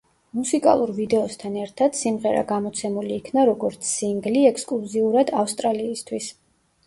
მუსიკალურ 0.35 0.93
ვიდეოსთან 0.99 1.57
ერთად, 1.63 1.97
სიმღერა 1.99 2.39
გამოცემული 2.51 3.13
იქნა 3.17 3.43
როგორც 3.49 3.85
სინგლი 3.91 4.41
ექსკლუზიურად 4.53 5.31
ავსტრალიისთვის. 5.43 6.33